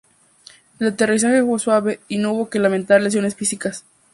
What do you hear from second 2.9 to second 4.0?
lesiones físicas.